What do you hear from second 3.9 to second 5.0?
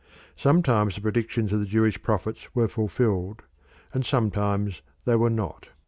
and sometimes